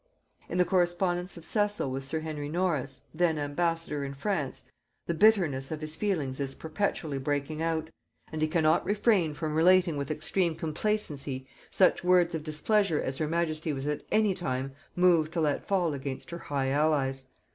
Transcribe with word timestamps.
In 0.49 0.57
the 0.57 0.65
correspondence 0.65 1.37
of 1.37 1.45
Cecil 1.45 1.91
with 1.91 2.03
sir 2.03 2.21
Henry 2.21 2.49
Norris, 2.49 3.03
then 3.13 3.37
ambassador 3.37 4.03
in 4.03 4.15
France, 4.15 4.65
the 5.05 5.13
bitterness 5.13 5.69
of 5.69 5.79
his 5.81 5.93
feelings 5.93 6.39
is 6.39 6.55
perpetually 6.55 7.19
breaking 7.19 7.61
out, 7.61 7.91
and 8.31 8.41
he 8.41 8.47
cannot 8.47 8.83
refrain 8.83 9.35
from 9.35 9.53
relating 9.53 9.97
with 9.97 10.09
extreme 10.09 10.55
complacency 10.55 11.45
such 11.69 12.03
words 12.03 12.33
of 12.33 12.43
displeasure 12.43 12.99
as 12.99 13.19
her 13.19 13.27
majesty 13.27 13.71
was 13.73 13.85
at 13.85 14.01
any 14.11 14.33
time 14.33 14.71
moved 14.95 15.33
to 15.33 15.41
let 15.41 15.63
fall 15.63 15.93
against 15.93 16.31
her 16.31 16.39
high 16.39 16.69
allies. 16.71 17.25